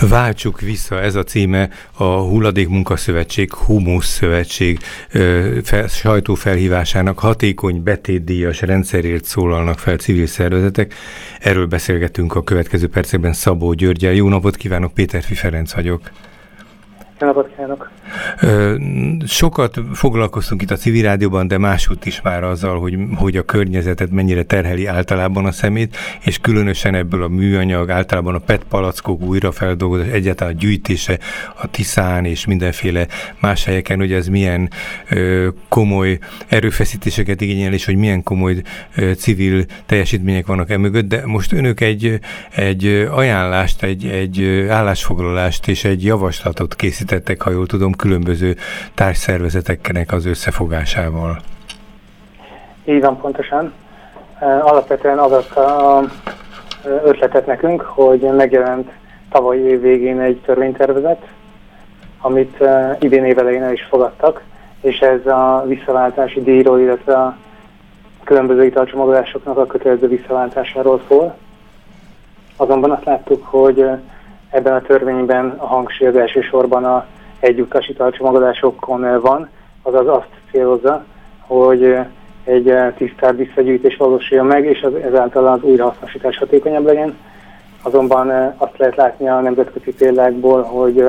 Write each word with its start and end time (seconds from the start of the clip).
Váltsuk 0.00 0.60
vissza, 0.60 1.00
ez 1.00 1.14
a 1.14 1.24
címe 1.24 1.70
a 1.92 2.04
Hulladék 2.04 2.68
Munkaszövetség, 2.68 3.52
Humusz 3.52 4.06
Szövetség 4.06 4.78
fel, 5.62 5.88
sajtófelhívásának 5.88 7.18
hatékony 7.18 7.82
betétdíjas 7.82 8.60
rendszerért 8.60 9.24
szólalnak 9.24 9.78
fel 9.78 9.96
civil 9.96 10.26
szervezetek. 10.26 10.94
Erről 11.40 11.66
beszélgetünk 11.66 12.34
a 12.34 12.42
következő 12.42 12.88
percekben 12.88 13.32
Szabó 13.32 13.72
Györgyel. 13.72 14.12
Jó 14.12 14.28
napot 14.28 14.56
kívánok, 14.56 14.94
Péter 14.94 15.22
Ferenc 15.22 15.74
vagyok. 15.74 16.10
Sokat 19.26 19.80
foglalkoztunk 19.92 20.62
itt 20.62 20.70
a 20.70 20.76
civil 20.76 21.02
rádióban, 21.02 21.48
de 21.48 21.58
máshogy 21.58 21.98
is 22.04 22.20
már 22.20 22.44
azzal, 22.44 22.80
hogy, 22.80 22.98
hogy 23.16 23.36
a 23.36 23.42
környezetet 23.42 24.10
mennyire 24.10 24.42
terheli 24.42 24.86
általában 24.86 25.44
a 25.44 25.52
szemét, 25.52 25.96
és 26.24 26.38
különösen 26.38 26.94
ebből 26.94 27.22
a 27.22 27.28
műanyag, 27.28 27.90
általában 27.90 28.34
a 28.34 28.38
PET 28.38 28.64
palackok 28.64 29.20
újrafeldolgozás, 29.20 30.08
egyáltalán 30.08 30.54
a 30.54 30.56
gyűjtése 30.56 31.18
a 31.54 31.70
Tiszán 31.70 32.24
és 32.24 32.46
mindenféle 32.46 33.06
más 33.40 33.64
helyeken, 33.64 33.98
hogy 33.98 34.12
ez 34.12 34.26
milyen 34.26 34.70
ö, 35.10 35.48
komoly 35.68 36.18
erőfeszítéseket 36.46 37.40
igényel, 37.40 37.72
és 37.72 37.84
hogy 37.84 37.96
milyen 37.96 38.22
komoly 38.22 38.62
ö, 38.96 39.12
civil 39.12 39.64
teljesítmények 39.86 40.46
vannak 40.46 40.70
e 40.70 40.76
mögött, 40.76 41.08
de 41.08 41.26
most 41.26 41.52
önök 41.52 41.80
egy, 41.80 42.18
egy 42.54 43.08
ajánlást, 43.10 43.82
egy, 43.82 44.06
egy 44.06 44.66
állásfoglalást 44.68 45.68
és 45.68 45.84
egy 45.84 46.04
javaslatot 46.04 46.76
készítettek, 46.76 47.05
ha 47.38 47.50
jól 47.50 47.66
tudom, 47.66 47.92
különböző 47.92 48.56
társszervezeteknek 48.94 50.12
az 50.12 50.26
összefogásával. 50.26 51.38
Így 52.84 53.00
van 53.00 53.20
pontosan. 53.20 53.72
Alapvetően 54.40 55.18
az 55.18 55.32
a 55.32 56.02
ötletet 57.04 57.46
nekünk, 57.46 57.80
hogy 57.80 58.20
megjelent 58.20 58.90
tavalyi 59.30 59.60
év 59.60 59.80
végén 59.80 60.20
egy 60.20 60.40
törvénytervezet, 60.40 61.26
amit 62.20 62.64
idén 63.00 63.24
évelején 63.24 63.62
el 63.62 63.72
is 63.72 63.82
fogadtak, 63.82 64.42
és 64.80 64.98
ez 64.98 65.26
a 65.26 65.64
visszaváltási 65.66 66.42
díjról, 66.42 66.80
illetve 66.80 67.14
a 67.14 67.36
különböző 68.24 68.64
italcsomagolásoknak 68.64 69.58
a 69.58 69.66
kötelező 69.66 70.08
visszaváltásáról 70.08 71.00
szól. 71.08 71.36
Azonban 72.56 72.90
azt 72.90 73.04
láttuk, 73.04 73.44
hogy 73.44 73.84
ebben 74.50 74.72
a 74.72 74.80
törvényben 74.80 75.54
a 75.56 75.66
hangsúly 75.66 76.08
az 76.08 76.16
elsősorban 76.16 76.84
a 76.84 77.06
egyutas 77.40 77.88
italcsomagolásokon 77.88 79.20
van, 79.20 79.48
azaz 79.82 80.06
azt 80.06 80.28
célozza, 80.50 81.04
hogy 81.40 81.96
egy 82.44 82.74
tisztább 82.96 83.36
visszagyűjtés 83.36 83.96
valósuljon 83.96 84.46
meg, 84.46 84.64
és 84.64 84.82
az, 84.82 84.94
ezáltal 84.94 85.46
az 85.46 85.62
újrahasznosítás 85.62 86.38
hatékonyabb 86.38 86.84
legyen. 86.84 87.16
Azonban 87.82 88.54
azt 88.56 88.78
lehet 88.78 88.96
látni 88.96 89.28
a 89.28 89.40
nemzetközi 89.40 89.94
példákból, 89.94 90.62
hogy 90.62 91.04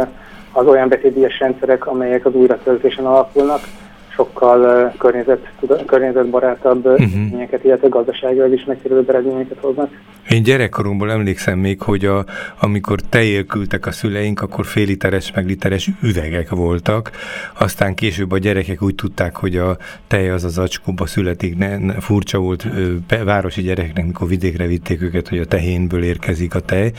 az 0.52 0.68
olyan 0.68 0.88
betétdíjas 0.90 1.40
rendszerek, 1.40 1.88
amelyek 1.88 2.26
az 2.26 2.34
újratöltésen 2.34 3.06
alapulnak, 3.06 3.60
sokkal 4.08 4.92
környezet, 4.98 5.52
környezetbarátabb 5.86 6.86
uh-huh. 6.86 7.02
eredményeket, 7.02 7.64
illetve 7.64 7.88
gazdaságilag 7.88 8.54
is 8.54 8.66
megtérülő 8.66 9.06
eredményeket 9.08 9.58
hoznak. 9.62 9.90
Én 10.30 10.44
gyerekkoromból 10.44 11.12
emlékszem 11.12 11.60
még, 11.60 11.82
hogy 11.82 12.06
a, 12.06 12.26
amikor 12.60 13.02
tejél 13.02 13.46
küldtek 13.46 13.86
a 13.86 13.92
szüleink, 13.92 14.42
akkor 14.42 14.66
fél 14.66 14.86
literes, 14.86 15.32
meg 15.32 15.46
literes 15.46 15.90
üvegek 16.02 16.50
voltak. 16.50 17.12
Aztán 17.54 17.96
később 17.96 18.32
a 18.32 18.38
gyerekek 18.38 18.82
úgy 18.82 18.96
tudták, 18.96 19.36
hogy 19.36 19.58
a 19.58 19.78
tej 20.08 20.30
az 20.30 20.44
az 20.44 20.58
acskóba 20.58 21.06
születik. 21.06 21.58
Ne, 21.58 21.78
ne, 21.78 21.94
furcsa 21.94 22.38
volt 22.38 22.66
ö, 22.66 22.96
városi 23.24 23.62
gyerekeknek, 23.62 24.06
mikor 24.06 24.28
vidékre 24.28 24.68
vitték 24.68 25.02
őket, 25.02 25.28
hogy 25.28 25.40
a 25.40 25.46
tehénből 25.46 26.04
érkezik 26.04 26.56
a 26.56 26.60
tej. 26.60 26.92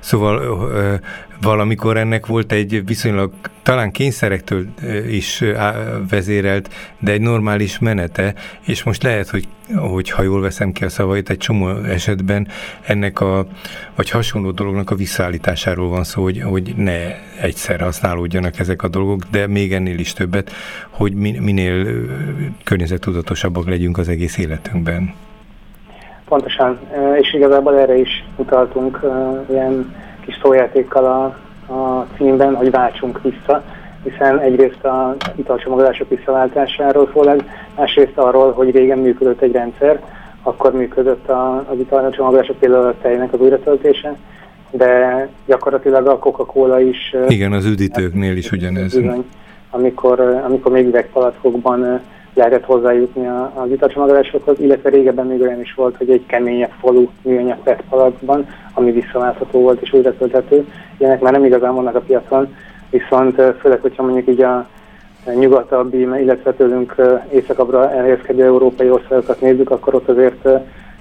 Szóval 0.00 0.36
ö, 0.72 0.94
valamikor 1.40 1.96
ennek 1.96 2.26
volt 2.26 2.52
egy 2.52 2.86
viszonylag 2.86 3.32
talán 3.62 3.90
kényszerektől 3.90 4.66
is 5.10 5.44
vezérelt, 6.08 6.74
de 6.98 7.12
egy 7.12 7.20
normális 7.20 7.78
menete, 7.78 8.34
és 8.66 8.82
most 8.82 9.02
lehet, 9.02 9.28
hogy, 9.28 9.48
hogy 9.74 10.10
ha 10.10 10.22
jól 10.22 10.40
veszem 10.40 10.72
ki 10.72 10.84
a 10.84 10.88
szavait, 10.88 11.30
egy 11.30 11.38
csomó 11.38 11.68
esetben 11.82 12.48
ennek 12.82 13.20
a, 13.20 13.46
vagy 13.94 14.10
hasonló 14.10 14.50
dolognak 14.50 14.90
a 14.90 14.94
visszaállításáról 14.94 15.88
van 15.88 16.04
szó, 16.04 16.22
hogy, 16.22 16.42
hogy 16.42 16.74
ne 16.76 16.98
egyszer 17.40 17.80
használódjanak 17.80 18.58
ezek 18.58 18.82
a 18.82 18.88
dolgok, 18.88 19.20
de 19.30 19.46
még 19.46 19.72
ennél 19.72 19.98
is 19.98 20.12
többet, 20.12 20.50
hogy 20.90 21.14
minél 21.40 21.86
környezettudatosabbak 22.64 23.68
legyünk 23.68 23.98
az 23.98 24.08
egész 24.08 24.38
életünkben. 24.38 25.14
Pontosan, 26.28 26.78
és 27.20 27.34
igazából 27.34 27.78
erre 27.78 27.96
is 27.96 28.24
utaltunk 28.36 29.00
ilyen 29.50 29.94
kis 30.24 30.38
szójátékkal 30.42 31.04
a, 31.04 31.24
a 31.72 32.06
címben, 32.16 32.54
hogy 32.54 32.70
váltsunk 32.70 33.20
vissza, 33.22 33.62
hiszen 34.02 34.38
egyrészt 34.38 34.84
a 34.84 35.16
italcsomagolások 35.34 36.08
visszaváltásáról 36.08 37.10
szól, 37.12 37.42
másrészt 37.76 38.18
arról, 38.18 38.52
hogy 38.52 38.70
régen 38.70 38.98
működött 38.98 39.40
egy 39.40 39.52
rendszer, 39.52 40.00
akkor 40.46 40.72
működött 40.72 41.28
a, 41.28 41.56
az 41.56 41.78
italcsomagolások 41.78 42.56
például 42.58 42.86
a 42.86 42.94
tejnek 43.02 43.32
az 43.32 43.40
újratöltése, 43.40 44.16
de 44.70 45.28
gyakorlatilag 45.46 46.06
a 46.06 46.18
Coca-Cola 46.18 46.80
is... 46.80 47.14
Igen, 47.28 47.52
az 47.52 47.64
üdítőknél 47.64 48.36
is 48.36 48.50
ugyanez. 48.50 48.94
Bizony, 48.94 49.24
amikor, 49.70 50.20
amikor 50.20 50.72
még 50.72 50.86
üvegpalackokban 50.86 52.00
lehetett 52.34 52.64
hozzájutni 52.64 53.26
az 53.54 53.70
italcsomagolásokhoz, 53.70 54.60
illetve 54.60 54.90
régebben 54.90 55.26
még 55.26 55.40
olyan 55.40 55.60
is 55.60 55.74
volt, 55.74 55.96
hogy 55.96 56.10
egy 56.10 56.26
keményebb 56.26 56.72
falu 56.80 57.08
műanyag 57.22 57.58
PET 57.58 57.82
palacban, 57.88 58.46
ami 58.74 58.90
visszaváltható 58.90 59.60
volt 59.60 59.80
és 59.80 59.92
újra 59.92 60.16
tölthető. 60.16 60.66
Ilyenek 60.98 61.20
már 61.20 61.32
nem 61.32 61.44
igazán 61.44 61.74
vannak 61.74 61.94
a 61.94 62.00
piacon, 62.00 62.54
viszont 62.90 63.42
főleg, 63.60 63.80
hogyha 63.80 64.02
mondjuk 64.02 64.28
így 64.28 64.42
a 64.42 64.68
nyugatabbi, 65.34 66.00
illetve 66.00 66.52
tőlünk 66.52 66.94
északabbra 67.32 67.90
elhelyezkedő 67.90 68.44
európai 68.44 68.90
országokat 68.90 69.40
nézzük, 69.40 69.70
akkor 69.70 69.94
ott 69.94 70.08
azért 70.08 70.48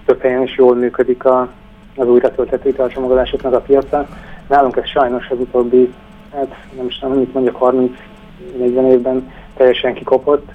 több 0.05 0.21
helyen 0.21 0.41
is 0.41 0.57
jól 0.57 0.75
működik 0.75 1.25
a, 1.25 1.49
az 1.95 2.07
újra 2.07 2.31
tölthető 2.31 2.69
italcsomagolásoknak 2.69 3.53
a 3.53 3.59
piaca. 3.59 4.07
Nálunk 4.47 4.75
ez 4.75 4.87
sajnos 4.87 5.29
az 5.29 5.39
utóbbi, 5.39 5.93
hát 6.33 6.55
nem 6.77 6.85
is 6.85 6.99
tudom, 6.99 7.17
mit 7.17 7.33
mondjak, 7.33 7.57
30-40 7.59 8.91
évben 8.91 9.31
teljesen 9.57 9.93
kikopott 9.93 10.51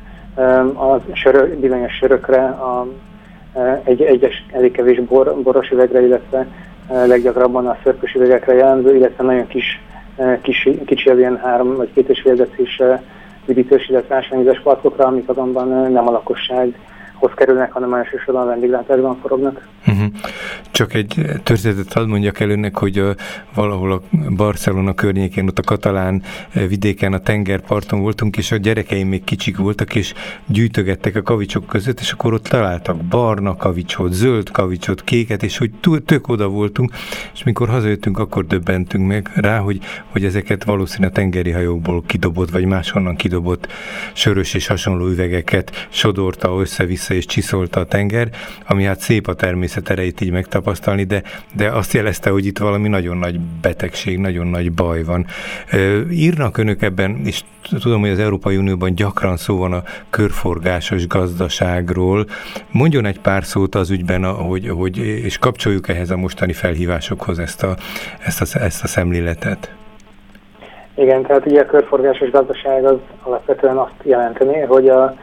a 0.74 1.00
sörö, 1.12 1.56
bizonyos 1.56 1.92
sörökre, 1.92 2.44
a, 2.44 2.86
egy, 3.84 4.02
egyes 4.02 4.46
elég 4.52 4.72
kevés 4.72 5.00
bor, 5.00 5.34
boros 5.42 5.70
üvegre, 5.70 6.02
illetve 6.02 6.46
leggyakrabban 6.88 7.66
a 7.66 7.76
szörpös 7.82 8.14
üvegekre 8.14 8.54
jellemző, 8.54 8.96
illetve 8.96 9.24
nagyon 9.24 9.46
kis, 9.46 9.80
kicsi, 10.42 10.84
kicsi 10.84 11.10
ilyen 11.16 11.36
három 11.36 11.76
vagy 11.76 11.92
két 11.94 12.08
és 12.08 12.20
fél 12.20 12.34
üdítős, 13.46 13.88
illetve 13.88 14.14
ásványvizes 14.14 14.60
amik 15.06 15.28
azonban 15.28 15.68
nem 15.92 16.08
a 16.08 16.10
lakosság 16.10 16.78
hoz 17.14 17.30
kerülnek, 17.34 17.72
hanem 17.72 17.94
elsősorban 17.94 18.42
a 18.42 18.46
vendéglátásban 18.46 19.16
forognak. 19.20 19.68
Uh-huh. 19.86 20.06
Csak 20.80 20.94
egy 20.94 21.22
történetet 21.42 21.92
hadd 21.92 22.06
mondjak 22.06 22.40
el 22.40 22.50
önnek, 22.50 22.78
hogy 22.78 22.98
a, 22.98 23.14
valahol 23.54 23.92
a 23.92 24.02
Barcelona 24.36 24.94
környékén, 24.94 25.46
ott 25.46 25.58
a 25.58 25.62
katalán 25.62 26.22
vidéken, 26.52 27.12
a 27.12 27.18
tengerparton 27.18 28.00
voltunk, 28.00 28.36
és 28.36 28.52
a 28.52 28.56
gyerekeim 28.56 29.08
még 29.08 29.24
kicsik 29.24 29.56
voltak, 29.56 29.94
és 29.94 30.14
gyűjtögettek 30.46 31.16
a 31.16 31.22
kavicsok 31.22 31.66
között, 31.66 32.00
és 32.00 32.12
akkor 32.12 32.32
ott 32.32 32.42
találtak 32.42 32.96
barna 32.96 33.56
kavicsot, 33.56 34.12
zöld 34.12 34.50
kavicsot, 34.50 35.04
kéket, 35.04 35.42
és 35.42 35.58
hogy 35.58 35.70
tök 36.04 36.28
oda 36.28 36.48
voltunk, 36.48 36.92
és 37.34 37.42
mikor 37.42 37.68
hazajöttünk, 37.68 38.18
akkor 38.18 38.46
döbbentünk 38.46 39.06
meg 39.06 39.30
rá, 39.34 39.58
hogy, 39.58 39.80
hogy 40.06 40.24
ezeket 40.24 40.64
valószínűleg 40.64 41.10
a 41.10 41.14
tengeri 41.14 41.50
hajókból 41.50 42.02
kidobott, 42.06 42.50
vagy 42.50 42.64
máshonnan 42.64 43.16
kidobott 43.16 43.72
sörös 44.12 44.54
és 44.54 44.66
hasonló 44.66 45.06
üvegeket 45.06 45.88
sodorta 45.88 46.48
össze-vissza 46.48 46.84
vissza 46.86 47.14
és 47.14 47.26
csiszolta 47.26 47.80
a 47.80 47.86
tenger, 47.86 48.30
ami 48.66 48.84
hát 48.84 49.00
szép 49.00 49.26
a 49.28 49.34
természet 49.34 49.90
erejét 49.90 50.20
így 50.20 50.30
megtapasztalni, 50.70 51.04
de, 51.04 51.22
de 51.56 51.76
azt 51.76 51.92
jelezte, 51.92 52.30
hogy 52.30 52.46
itt 52.46 52.58
valami 52.58 52.88
nagyon 52.88 53.16
nagy 53.16 53.40
betegség, 53.62 54.18
nagyon 54.18 54.46
nagy 54.46 54.72
baj 54.72 55.02
van. 55.02 55.26
Írnak 56.10 56.58
önök 56.58 56.82
ebben, 56.82 57.20
és 57.24 57.42
tudom, 57.80 58.00
hogy 58.00 58.10
az 58.10 58.18
Európai 58.18 58.56
Unióban 58.56 58.94
gyakran 58.94 59.36
szó 59.36 59.58
van 59.58 59.72
a 59.72 59.82
körforgásos 60.10 61.06
gazdaságról. 61.06 62.24
Mondjon 62.70 63.04
egy 63.04 63.20
pár 63.20 63.44
szót 63.44 63.74
az 63.74 63.90
ügyben, 63.90 64.24
hogy, 64.24 64.68
hogy 64.68 64.96
és 64.98 65.38
kapcsoljuk 65.38 65.88
ehhez 65.88 66.10
a 66.10 66.16
mostani 66.16 66.52
felhívásokhoz 66.52 67.38
ezt 67.38 67.62
a, 67.62 67.74
ezt 68.24 68.40
a, 68.40 68.58
ezt 68.60 68.82
a 68.84 68.86
szemléletet. 68.86 69.74
Igen, 70.94 71.22
tehát 71.22 71.46
ugye 71.46 71.60
a 71.60 71.66
körforgásos 71.66 72.30
gazdaság 72.30 72.84
az 72.84 72.96
alapvetően 73.22 73.76
azt 73.76 74.02
jelenteni, 74.02 74.60
hogy 74.60 74.88
a 74.88 75.14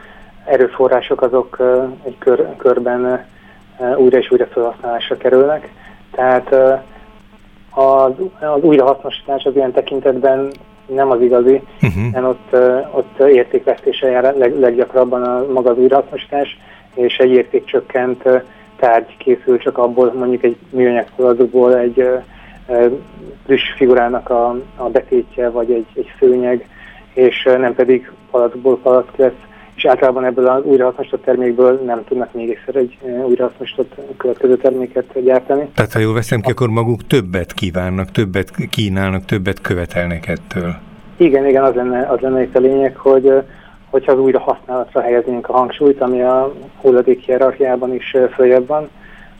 erőforrások 0.44 1.22
azok 1.22 1.58
egy 2.04 2.18
kör, 2.18 2.56
körben 2.56 3.26
újra 3.96 4.18
és 4.18 4.30
újra 4.30 4.46
felhasználásra 4.46 5.16
kerülnek. 5.16 5.72
Tehát 6.10 6.54
az, 7.70 8.12
az 8.40 8.62
újrahasznosítás 8.62 9.44
az 9.44 9.56
ilyen 9.56 9.72
tekintetben 9.72 10.50
nem 10.86 11.10
az 11.10 11.20
igazi, 11.20 11.62
uh-huh. 11.82 12.10
mert 12.12 12.24
ott, 12.24 12.56
ott 12.90 13.28
értékvesztése 13.28 14.08
jár 14.08 14.36
leg, 14.36 14.58
leggyakrabban 14.58 15.22
a 15.22 15.52
maga 15.52 15.70
az 15.70 15.78
újrahasznosítás, 15.78 16.58
és 16.94 17.16
egy 17.16 17.30
értékcsökkent 17.30 18.22
tárgy 18.76 19.16
készül 19.16 19.58
csak 19.58 19.78
abból, 19.78 20.12
mondjuk 20.12 20.42
egy 20.42 20.56
műanyag 20.70 21.06
egy 21.76 22.08
plüss 23.46 23.72
figurának 23.76 24.30
a, 24.30 24.56
a 24.76 24.88
betétje, 24.88 25.50
vagy 25.50 25.70
egy, 25.70 25.86
egy 25.94 26.12
szőnyeg, 26.18 26.68
és 27.14 27.48
nem 27.58 27.74
pedig 27.74 28.10
palackból 28.30 28.78
palack 28.78 29.16
lesz, 29.16 29.46
és 29.78 29.84
általában 29.84 30.24
ebből 30.24 30.46
az 30.46 30.62
újrahasznosított 30.64 31.24
termékből 31.24 31.80
nem 31.84 32.04
tudnak 32.04 32.32
még 32.32 32.50
egyszer 32.50 32.76
egy 32.76 32.98
újrahasznosított 33.26 33.94
következő 34.16 34.56
terméket 34.56 35.24
gyártani. 35.24 35.68
Tehát 35.74 35.92
ha 35.92 35.98
jól 35.98 36.14
veszem 36.14 36.40
ki, 36.40 36.50
akkor 36.50 36.68
maguk 36.68 37.06
többet 37.06 37.52
kívánnak, 37.52 38.10
többet 38.10 38.50
kínálnak, 38.70 39.24
többet 39.24 39.60
követelnek 39.60 40.28
ettől. 40.28 40.74
Igen, 41.16 41.46
igen, 41.46 41.64
az 41.64 41.74
lenne, 41.74 42.06
az 42.06 42.20
lenne 42.20 42.42
itt 42.42 42.56
a 42.56 42.60
lényeg, 42.60 42.96
hogy 42.96 43.32
hogyha 43.90 44.12
az 44.12 44.18
újra 44.18 44.40
használatra 44.40 45.00
helyeznénk 45.00 45.48
a 45.48 45.52
hangsúlyt, 45.52 46.00
ami 46.00 46.22
a 46.22 46.54
hulladék 46.80 47.24
hierarchiában 47.24 47.94
is 47.94 48.16
följebb 48.34 48.66
van, 48.66 48.88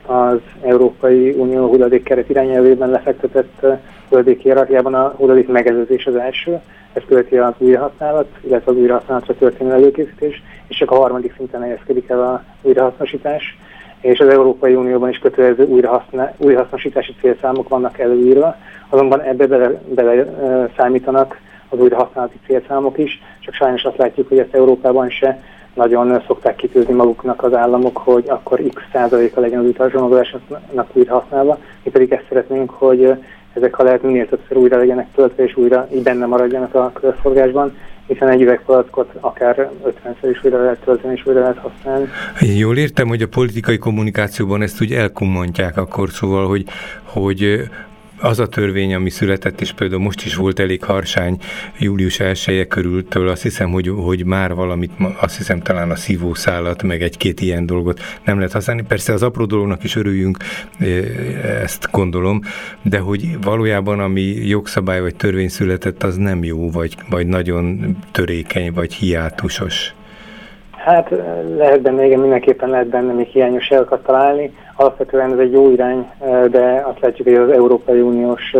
az 0.05 0.39
Európai 0.61 1.29
Unió 1.31 1.67
hulladék 1.67 2.03
keret 2.03 2.29
irányelvében 2.29 2.89
lefektetett 2.89 3.65
hulladék 4.09 4.41
hierarchiában 4.41 4.93
a 4.93 5.13
hulladék 5.17 5.47
megelőzés 5.47 6.05
az 6.05 6.15
első, 6.15 6.59
ezt 6.93 7.05
követi 7.05 7.37
az 7.37 7.53
újrahasználat, 7.57 8.27
illetve 8.41 8.71
az 8.71 8.77
újrahasználatra 8.77 9.35
történő 9.35 9.71
előkészítés, 9.71 10.43
és 10.67 10.77
csak 10.77 10.91
a 10.91 10.95
harmadik 10.95 11.33
szinten 11.37 11.61
helyezkedik 11.61 12.09
el 12.09 12.21
a 12.21 12.43
újrahasznosítás, 12.61 13.57
és 14.01 14.19
az 14.19 14.27
Európai 14.27 14.75
Unióban 14.75 15.09
is 15.09 15.17
kötelező 15.17 15.83
újrahasznosítási 16.37 17.15
célszámok 17.21 17.69
vannak 17.69 17.99
előírva, 17.99 18.55
azonban 18.89 19.21
ebbe 19.21 19.47
bele, 19.47 19.81
bele 19.95 20.25
számítanak 20.77 21.39
az 21.69 21.79
újrahasználati 21.79 22.39
célszámok 22.45 22.97
is, 22.97 23.21
csak 23.39 23.53
sajnos 23.53 23.83
azt 23.83 23.97
látjuk, 23.97 24.27
hogy 24.27 24.39
ezt 24.39 24.53
Európában 24.53 25.09
se 25.09 25.43
nagyon 25.73 26.21
szokták 26.27 26.55
kitűzni 26.55 26.93
maguknak 26.93 27.43
az 27.43 27.53
államok, 27.53 27.97
hogy 27.97 28.23
akkor 28.27 28.61
x 28.73 28.81
százaléka 28.91 29.39
legyen 29.41 29.59
az 29.59 29.65
utasomagolásnak 29.65 30.87
újra 30.93 31.19
használva. 31.19 31.57
Mi 31.83 31.91
pedig 31.91 32.11
ezt 32.11 32.25
szeretnénk, 32.27 32.69
hogy 32.69 33.13
ezek 33.53 33.73
ha 33.73 33.83
lehet 33.83 34.03
minél 34.03 34.27
többször 34.27 34.57
újra 34.57 34.77
legyenek 34.77 35.07
töltve, 35.15 35.43
és 35.43 35.57
újra 35.57 35.87
így 35.93 36.03
benne 36.03 36.25
maradjanak 36.25 36.75
a 36.75 36.91
körforgásban, 36.93 37.77
hiszen 38.07 38.29
egy 38.29 38.41
üvegpalackot 38.41 39.11
akár 39.19 39.69
50-szer 39.85 40.29
is 40.31 40.43
újra 40.43 40.61
lehet 40.61 40.79
tölteni, 40.83 41.13
és 41.13 41.25
újra 41.25 41.39
lehet 41.39 41.57
használni. 41.57 42.07
Jól 42.39 42.77
értem, 42.77 43.07
hogy 43.07 43.21
a 43.21 43.27
politikai 43.27 43.77
kommunikációban 43.77 44.61
ezt 44.61 44.81
úgy 44.81 44.91
elkummantják 44.91 45.77
akkor, 45.77 46.09
szóval, 46.09 46.47
hogy, 46.47 46.65
hogy 47.03 47.61
az 48.19 48.39
a 48.39 48.47
törvény, 48.47 48.93
ami 48.93 49.09
született, 49.09 49.61
és 49.61 49.71
például 49.71 50.01
most 50.01 50.25
is 50.25 50.35
volt 50.35 50.59
elég 50.59 50.83
harsány 50.83 51.37
július 51.77 52.19
1 52.19 52.67
körültől, 52.67 53.27
azt 53.27 53.41
hiszem, 53.41 53.71
hogy, 53.71 53.87
hogy 53.87 54.25
már 54.25 54.53
valamit, 54.53 54.91
azt 55.19 55.37
hiszem 55.37 55.61
talán 55.61 55.91
a 55.91 55.95
szívószálat, 55.95 56.83
meg 56.83 57.01
egy-két 57.01 57.41
ilyen 57.41 57.65
dolgot 57.65 58.01
nem 58.23 58.37
lehet 58.37 58.51
használni. 58.51 58.83
Persze 58.87 59.13
az 59.13 59.23
apró 59.23 59.45
dolognak 59.45 59.83
is 59.83 59.95
örüljünk, 59.95 60.37
ezt 61.63 61.87
gondolom, 61.91 62.41
de 62.81 62.99
hogy 62.99 63.41
valójában 63.41 63.99
ami 63.99 64.21
jogszabály 64.47 65.01
vagy 65.01 65.15
törvény 65.15 65.49
született, 65.49 66.03
az 66.03 66.15
nem 66.15 66.43
jó, 66.43 66.71
vagy, 66.71 66.95
vagy 67.09 67.27
nagyon 67.27 67.97
törékeny, 68.11 68.73
vagy 68.73 68.93
hiátusos. 68.93 69.93
Hát 70.89 71.09
lehet 71.57 71.81
benne, 71.81 72.05
igen, 72.05 72.19
mindenképpen 72.19 72.69
lehet 72.69 72.87
benne 72.87 73.13
még 73.13 73.27
hiányosságokat 73.27 74.03
találni. 74.03 74.55
Alapvetően 74.75 75.31
ez 75.31 75.37
egy 75.37 75.51
jó 75.51 75.71
irány, 75.71 76.09
de 76.51 76.83
azt 76.85 76.99
látjuk, 76.99 77.27
hogy 77.27 77.37
az 77.37 77.49
Európai 77.49 77.99
Uniós 77.99 78.55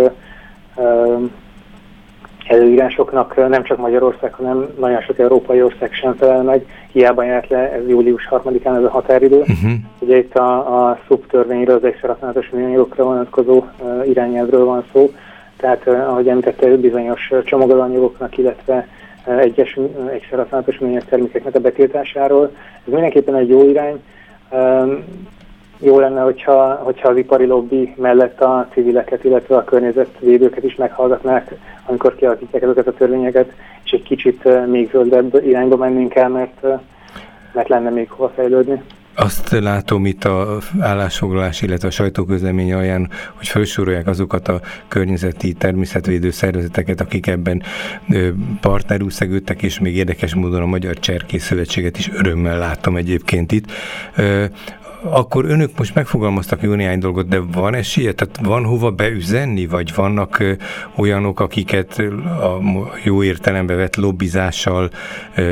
előírásoknak 2.47 3.49
nem 3.49 3.63
csak 3.63 3.77
Magyarország, 3.77 4.33
hanem 4.33 4.69
nagyon 4.79 5.01
sok 5.01 5.19
európai 5.19 5.61
ország 5.61 5.93
sem 5.93 6.15
felel 6.15 6.43
meg. 6.43 6.65
Hiába 6.91 7.23
járt 7.23 7.49
le, 7.49 7.71
ez 7.71 7.87
július 7.87 8.27
3-án 8.31 8.77
ez 8.77 8.83
a 8.83 8.89
határidő. 8.89 9.39
Uh-huh. 9.39 9.71
Ugye 9.99 10.17
itt 10.17 10.35
a, 10.35 10.87
a 10.89 10.99
szubtörvényről, 11.07 11.75
az 11.75 11.83
extrahasználatos 11.83 12.49
műanyagokra 12.49 13.03
vonatkozó 13.03 13.63
irányelvről 14.05 14.65
van 14.65 14.83
szó. 14.93 15.11
Tehát, 15.57 15.87
ahogy 15.87 16.27
említette, 16.27 16.75
bizonyos 16.75 17.31
csomagolóanyagoknak, 17.43 18.37
illetve 18.37 18.87
egyes 19.25 19.79
egyszer 20.11 20.39
használatos 20.39 20.77
műanyag 20.77 21.03
termékeknek 21.03 21.55
a 21.55 21.59
betiltásáról. 21.59 22.51
Ez 22.87 22.93
mindenképpen 22.93 23.35
egy 23.35 23.49
jó 23.49 23.69
irány. 23.69 24.01
Jó 25.81 25.99
lenne, 25.99 26.21
hogyha, 26.21 26.73
hogyha 26.73 27.09
az 27.09 27.17
ipari 27.17 27.45
lobby 27.45 27.93
mellett 27.97 28.41
a 28.41 28.67
civileket, 28.73 29.23
illetve 29.23 29.55
a 29.55 29.63
környezetvédőket 29.63 30.63
is 30.63 30.75
meghallgatnák, 30.75 31.55
amikor 31.85 32.15
kialakítják 32.15 32.61
ezeket 32.61 32.87
a 32.87 32.93
törvényeket, 32.93 33.51
és 33.83 33.91
egy 33.91 34.03
kicsit 34.03 34.67
még 34.67 34.89
zöldebb 34.91 35.45
irányba 35.45 35.75
mennénk 35.75 36.15
el, 36.15 36.29
mert, 36.29 36.61
mert 37.53 37.67
lenne 37.67 37.89
még 37.89 38.09
hova 38.09 38.29
fejlődni. 38.29 38.81
Azt 39.19 39.49
látom 39.49 40.05
itt 40.05 40.23
a 40.23 40.59
állásfoglalás, 40.79 41.61
illetve 41.61 41.87
a 41.87 41.91
sajtóközlemény 41.91 42.73
alján, 42.73 43.09
hogy 43.33 43.47
felsorolják 43.47 44.07
azokat 44.07 44.47
a 44.47 44.61
környezeti 44.87 45.53
természetvédő 45.53 46.31
szervezeteket, 46.31 47.01
akik 47.01 47.27
ebben 47.27 47.63
partnerül 48.61 49.09
és 49.61 49.79
még 49.79 49.95
érdekes 49.95 50.33
módon 50.33 50.61
a 50.61 50.65
Magyar 50.65 50.99
Cserkész 50.99 51.45
Szövetséget 51.45 51.97
is 51.97 52.09
örömmel 52.13 52.57
láttam 52.57 52.95
egyébként 52.95 53.51
itt 53.51 53.71
akkor 55.03 55.45
önök 55.45 55.77
most 55.77 55.95
megfogalmaztak 55.95 56.61
jó 56.61 56.73
néhány 56.73 56.99
dolgot, 56.99 57.27
de 57.27 57.39
van 57.39 57.73
esélye? 57.73 58.13
Tehát 58.13 58.39
van 58.43 58.63
hova 58.63 58.91
beüzenni, 58.91 59.65
vagy 59.65 59.95
vannak 59.95 60.43
olyanok, 60.95 61.39
akiket 61.39 61.99
a 62.23 62.61
jó 63.03 63.23
értelembe 63.23 63.73
vett 63.75 63.95
lobbizással 63.95 64.89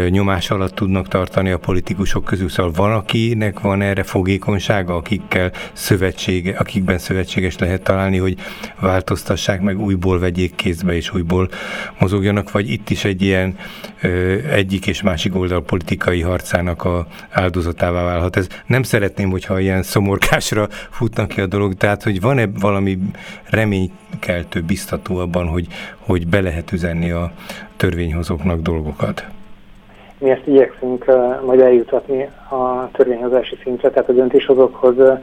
nyomás 0.10 0.50
alatt 0.50 0.76
tudnak 0.76 1.08
tartani 1.08 1.52
a 1.52 1.58
politikusok 1.58 2.24
közül? 2.24 2.50
Szóval 2.50 2.72
van, 2.72 2.92
akinek 2.92 3.60
van 3.60 3.82
erre 3.82 4.04
fogékonysága, 4.04 4.96
akikkel 4.96 5.52
szövetsége, 5.74 6.56
akikben 6.58 6.98
szövetséges 6.98 7.58
lehet 7.58 7.82
találni, 7.82 8.18
hogy 8.18 8.38
változtassák 8.80 9.62
meg, 9.62 9.80
újból 9.80 10.20
vegyék 10.20 10.56
kézbe 10.56 10.96
és 10.96 11.14
újból 11.14 11.50
mozogjanak, 12.00 12.52
vagy 12.52 12.70
itt 12.70 12.90
is 12.90 13.06
egy 13.06 13.22
ilyen 13.22 13.58
egyik 14.52 14.88
és 14.88 15.02
másik 15.02 15.36
oldal 15.36 15.64
politikai 15.64 16.22
harcának 16.22 16.84
a 16.84 17.08
áldozatává 17.30 18.04
válhat. 18.04 18.38
Ez 18.38 18.48
nem 18.66 18.84
szeretném, 18.84 19.30
hogyha 19.38 19.60
ilyen 19.60 19.84
szomorkásra 19.84 20.68
futnak 20.90 21.28
ki 21.28 21.42
a 21.42 21.46
dolog, 21.46 21.74
tehát 21.74 22.04
hogy 22.04 22.22
van-e 22.22 22.46
valami 22.60 22.98
reménykeltő, 23.50 24.62
biztató 24.62 25.18
abban, 25.18 25.48
hogy, 25.48 25.68
hogy 26.06 26.28
be 26.28 26.42
lehet 26.42 26.72
üzenni 26.72 27.12
a 27.12 27.32
törvényhozóknak 27.76 28.62
dolgokat? 28.62 29.26
Mi 30.18 30.30
ezt 30.30 30.48
igyekszünk 30.48 31.06
uh, 31.08 31.46
majd 31.46 31.60
eljutatni 31.60 32.24
a 32.50 32.92
törvényhozási 32.92 33.58
szintre, 33.64 33.90
tehát 33.90 34.10
a 34.10 34.14
döntéshozókhoz, 34.14 34.98
uh, 34.98 35.20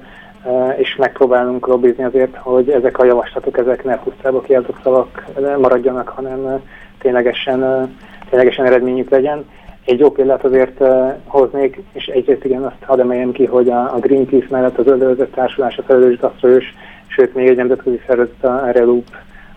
és 0.76 0.96
megpróbálunk 0.96 1.66
lobbizni 1.66 2.04
azért, 2.04 2.36
hogy 2.36 2.70
ezek 2.70 2.98
a 2.98 3.04
javaslatok, 3.04 3.58
ezek 3.58 3.84
ne 3.84 3.98
pusztába 3.98 4.40
kiáltott 4.40 4.76
szavak 4.82 5.24
maradjanak, 5.58 6.08
hanem 6.08 6.62
ténylegesen, 6.98 7.90
ténylegesen 8.30 8.66
eredményük 8.66 9.10
legyen. 9.10 9.44
Egy 9.84 9.98
jó 9.98 10.10
példát 10.10 10.44
azért 10.44 10.80
uh, 10.80 11.14
hoznék, 11.26 11.82
és 11.92 12.06
egyrészt 12.06 12.44
igen, 12.44 12.64
azt 12.64 12.82
hadd 12.82 13.00
emeljem 13.00 13.32
ki, 13.32 13.44
hogy 13.44 13.68
a, 13.68 13.94
a 13.94 13.98
Greenpeace 13.98 14.46
mellett 14.50 14.78
az 14.78 14.86
Öldözött 14.86 15.32
Társulás, 15.32 15.78
a 15.78 15.82
Felelős 15.82 16.18
Gasztrős, 16.18 16.74
sőt 17.06 17.34
még 17.34 17.48
egy 17.48 17.56
nemzetközi 17.56 18.00
szervezet, 18.06 18.44
a 18.44 18.70
Reloop 18.70 19.06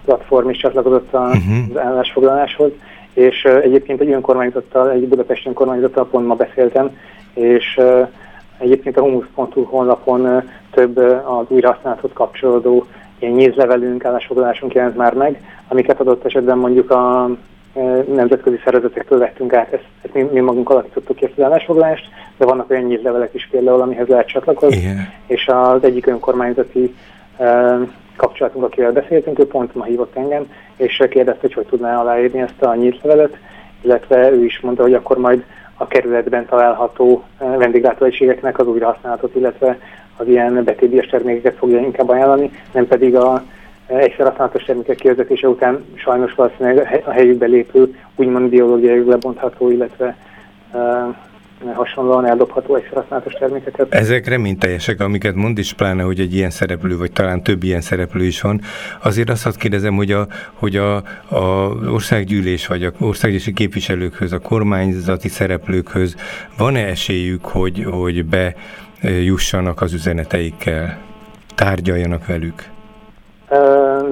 platform 0.05 0.49
is 0.49 0.57
csatlakozott 0.57 1.13
uh-huh. 1.13 1.31
az 1.69 1.77
állásfoglaláshoz, 1.77 2.71
és 3.13 3.43
uh, 3.45 3.55
egyébként 3.63 4.01
egy 4.01 4.11
önkormányzattal, 4.11 4.91
egy 4.91 5.07
budapesti 5.07 5.47
önkormányzattal 5.47 6.07
pont 6.07 6.27
ma 6.27 6.35
beszéltem, 6.35 6.97
és 7.33 7.77
uh, 7.77 8.07
egyébként 8.57 8.97
a 8.97 9.01
humus.hu 9.01 9.63
honlapon 9.63 10.21
uh, 10.21 10.43
több 10.71 10.97
uh, 10.97 11.37
az 11.39 11.45
újrahasználathoz 11.47 12.11
kapcsolódó 12.13 12.85
ilyen 13.19 13.33
nyízlevelünk, 13.33 14.05
állásfoglalásunk 14.05 14.73
jelent 14.73 14.97
már 14.97 15.13
meg, 15.13 15.41
amiket 15.67 15.99
adott 15.99 16.25
esetben 16.25 16.57
mondjuk 16.57 16.91
a 16.91 17.29
nemzetközi 18.13 18.59
szervezetektől 18.63 19.19
vettünk 19.19 19.53
át, 19.53 19.73
ezt, 19.73 19.85
ezt 20.01 20.13
mi, 20.13 20.21
mi 20.21 20.39
magunk 20.39 20.69
alakítottuk 20.69 21.15
ki 21.15 21.25
ezt 21.25 21.37
az 21.37 21.43
állásfoglalást, 21.43 22.09
de 22.37 22.45
vannak 22.45 22.69
olyan 22.69 22.83
nyíllevelek 22.83 23.33
is 23.33 23.47
például, 23.51 23.81
amihez 23.81 24.07
lehet 24.07 24.27
csatlakozni, 24.27 24.77
Igen. 24.77 25.09
és 25.27 25.47
az 25.47 25.83
egyik 25.83 26.07
önkormányzati 26.07 26.95
kapcsolatunk, 28.15 28.65
akivel 28.65 28.91
beszéltünk, 28.91 29.39
ő 29.39 29.47
pont 29.47 29.75
ma 29.75 29.83
hívott 29.83 30.15
engem, 30.15 30.51
és 30.75 31.03
kérdezte, 31.09 31.41
hogy 31.41 31.53
hogy 31.53 31.65
tudná 31.65 31.99
aláírni 31.99 32.39
ezt 32.39 32.61
a 32.61 32.75
nyílt 32.75 33.01
illetve 33.81 34.31
ő 34.31 34.43
is 34.43 34.59
mondta, 34.59 34.83
hogy 34.83 34.93
akkor 34.93 35.17
majd 35.17 35.43
a 35.77 35.87
kerületben 35.87 36.45
található 36.45 37.23
vendéglátóegységeknek 37.37 38.59
az 38.59 38.67
újrahasználatot, 38.67 39.35
illetve 39.35 39.79
az 40.17 40.27
ilyen 40.27 40.63
betétdíjas 40.63 41.07
termékeket 41.07 41.57
fogja 41.57 41.79
inkább 41.79 42.09
ajánlani, 42.09 42.51
nem 42.73 42.87
pedig 42.87 43.15
a 43.15 43.43
egyszer 43.87 44.27
használatos 44.27 44.63
termékek 44.63 44.95
kivezetése 44.95 45.47
után 45.47 45.85
sajnos 45.95 46.33
valószínűleg 46.33 47.03
a 47.05 47.11
helyükbe 47.11 47.45
lépő, 47.45 47.95
úgymond 48.15 48.49
biológiai 48.49 49.03
lebontható, 49.05 49.71
illetve 49.71 50.17
hasonlóan 51.73 52.25
eldobható 52.25 52.75
egyszer 52.75 52.93
használatos 52.93 53.33
termékeket. 53.33 53.93
Ezek 53.93 54.27
reményteljesek, 54.27 54.99
amiket 54.99 55.35
mond 55.35 55.57
is, 55.57 55.73
pláne, 55.73 56.03
hogy 56.03 56.19
egy 56.19 56.33
ilyen 56.33 56.49
szereplő, 56.49 56.97
vagy 56.97 57.11
talán 57.11 57.43
több 57.43 57.63
ilyen 57.63 57.81
szereplő 57.81 58.23
is 58.23 58.41
van. 58.41 58.61
Azért 59.03 59.29
azt 59.29 59.43
hadd 59.43 59.57
kérdezem, 59.57 59.95
hogy 59.95 60.11
a, 60.11 60.27
hogy 60.53 60.75
a, 60.75 60.95
a 61.29 61.43
országgyűlés, 61.91 62.67
vagy 62.67 62.83
a 62.83 62.91
országgyűlési 62.99 63.53
képviselőkhöz, 63.53 64.31
a 64.31 64.39
kormányzati 64.39 65.27
szereplőkhöz 65.27 66.15
van-e 66.57 66.85
esélyük, 66.85 67.45
hogy, 67.45 67.85
hogy 67.89 68.25
bejussanak 68.25 69.81
az 69.81 69.93
üzeneteikkel, 69.93 70.97
tárgyaljanak 71.55 72.25
velük? 72.25 72.75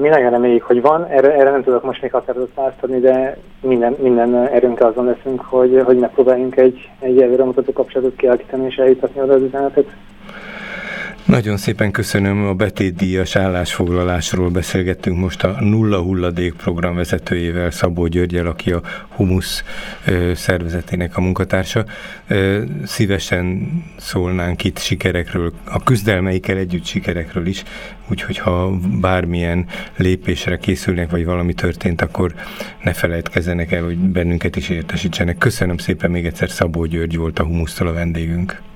Mi 0.00 0.08
nagyon 0.08 0.30
reméljük, 0.30 0.62
hogy 0.62 0.80
van, 0.80 1.04
erre, 1.04 1.34
erre 1.34 1.50
nem 1.50 1.62
tudok 1.62 1.84
most 1.84 2.02
még 2.02 2.12
határozott 2.12 2.54
választ 2.54 2.82
adni, 2.82 2.98
de 2.98 3.36
minden, 3.60 3.96
minden 3.98 4.46
erőnkkel 4.46 4.86
azon 4.86 5.04
leszünk, 5.04 5.40
hogy, 5.40 5.82
hogy 5.84 5.98
megpróbáljunk 5.98 6.56
egy, 6.56 6.90
egy 7.00 7.22
előremutató 7.22 7.72
kapcsolatot 7.72 8.16
kialakítani 8.16 8.66
és 8.66 8.76
eljutatni 8.76 9.20
oda 9.20 9.32
az 9.32 9.42
üzenetet. 9.42 9.86
Nagyon 11.26 11.56
szépen 11.56 11.90
köszönöm 11.90 12.46
a 12.46 12.54
betétdíjas 12.54 13.36
állásfoglalásról 13.36 14.50
beszélgettünk 14.50 15.18
most 15.18 15.44
a 15.44 15.56
Nulla 15.60 16.00
Hulladék 16.00 16.54
program 16.54 16.94
vezetőjével, 16.94 17.70
Szabó 17.70 18.06
Györgyel, 18.06 18.46
aki 18.46 18.72
a 18.72 18.82
Humus 19.08 19.64
szervezetének 20.34 21.16
a 21.16 21.20
munkatársa. 21.20 21.84
Szívesen 22.84 23.68
szólnánk 23.96 24.64
itt 24.64 24.78
sikerekről, 24.78 25.52
a 25.64 25.82
küzdelmeikkel 25.82 26.56
együtt 26.56 26.84
sikerekről 26.84 27.46
is, 27.46 27.62
úgyhogy 28.10 28.38
ha 28.38 28.70
bármilyen 29.00 29.66
lépésre 29.96 30.56
készülnek, 30.56 31.10
vagy 31.10 31.24
valami 31.24 31.54
történt, 31.54 32.02
akkor 32.02 32.34
ne 32.82 32.92
felejtkezzenek 32.92 33.72
el, 33.72 33.84
hogy 33.84 33.96
bennünket 33.96 34.56
is 34.56 34.68
értesítsenek. 34.68 35.38
Köszönöm 35.38 35.76
szépen 35.76 36.10
még 36.10 36.26
egyszer, 36.26 36.50
Szabó 36.50 36.84
György 36.84 37.16
volt 37.16 37.38
a 37.38 37.44
Humusztól 37.44 37.86
a 37.86 37.92
vendégünk. 37.92 38.74